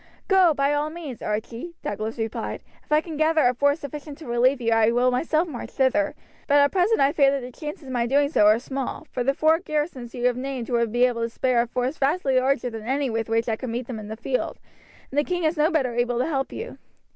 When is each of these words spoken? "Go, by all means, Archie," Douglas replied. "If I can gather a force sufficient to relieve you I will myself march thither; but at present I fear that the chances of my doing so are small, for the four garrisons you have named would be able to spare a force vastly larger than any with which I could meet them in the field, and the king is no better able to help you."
"Go, 0.27 0.51
by 0.55 0.73
all 0.73 0.89
means, 0.89 1.21
Archie," 1.21 1.75
Douglas 1.83 2.17
replied. 2.17 2.63
"If 2.83 2.91
I 2.91 3.01
can 3.01 3.17
gather 3.17 3.43
a 3.45 3.53
force 3.53 3.81
sufficient 3.81 4.17
to 4.17 4.25
relieve 4.27 4.59
you 4.59 4.71
I 4.71 4.89
will 4.91 5.11
myself 5.11 5.47
march 5.47 5.69
thither; 5.69 6.15
but 6.47 6.57
at 6.57 6.71
present 6.71 6.99
I 6.99 7.11
fear 7.11 7.29
that 7.29 7.41
the 7.43 7.51
chances 7.51 7.83
of 7.83 7.91
my 7.91 8.07
doing 8.07 8.27
so 8.27 8.47
are 8.47 8.57
small, 8.57 9.05
for 9.11 9.23
the 9.23 9.35
four 9.35 9.59
garrisons 9.59 10.15
you 10.15 10.25
have 10.25 10.37
named 10.37 10.71
would 10.71 10.91
be 10.91 11.05
able 11.05 11.21
to 11.21 11.29
spare 11.29 11.61
a 11.61 11.67
force 11.67 11.99
vastly 11.99 12.39
larger 12.39 12.71
than 12.71 12.81
any 12.87 13.11
with 13.11 13.29
which 13.29 13.47
I 13.47 13.55
could 13.55 13.69
meet 13.69 13.85
them 13.85 13.99
in 13.99 14.07
the 14.07 14.17
field, 14.17 14.57
and 15.11 15.19
the 15.19 15.23
king 15.23 15.43
is 15.43 15.55
no 15.55 15.69
better 15.69 15.93
able 15.93 16.17
to 16.17 16.25
help 16.25 16.51
you." 16.51 16.79